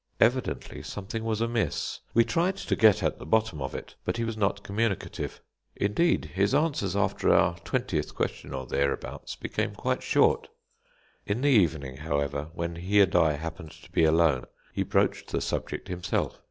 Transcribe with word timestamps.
Evidently 0.19 0.81
something 0.81 1.23
was 1.23 1.41
amiss. 1.41 1.99
We 2.15 2.23
tried 2.25 2.57
to 2.57 2.75
get 2.75 3.03
at 3.03 3.19
the 3.19 3.25
bottom 3.27 3.61
of 3.61 3.75
it, 3.75 3.93
but 4.03 4.17
he 4.17 4.23
was 4.23 4.35
not 4.35 4.63
communicative. 4.63 5.39
Indeed, 5.75 6.25
his 6.33 6.55
answers 6.55 6.95
after 6.95 7.31
our 7.31 7.59
twentieth 7.59 8.15
question 8.15 8.51
or 8.51 8.65
thereabouts 8.65 9.35
became 9.35 9.75
quite 9.75 10.01
short. 10.01 10.47
In 11.27 11.41
the 11.41 11.49
evening, 11.49 11.97
however, 11.97 12.47
when 12.55 12.77
he 12.77 12.99
and 12.99 13.15
I 13.15 13.33
happened 13.33 13.73
to 13.73 13.91
be 13.91 14.03
alone, 14.03 14.45
he 14.73 14.81
broached 14.81 15.31
the 15.31 15.39
subject 15.39 15.87
himself. 15.87 16.39